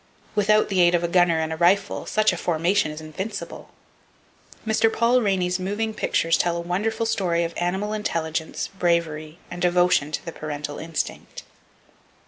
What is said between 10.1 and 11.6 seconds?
to the parental instinct.